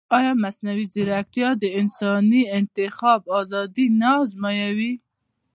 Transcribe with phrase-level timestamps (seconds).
[0.17, 4.93] ایا مصنوعي ځیرکتیا د انساني انتخاب ازادي نه ازموي؟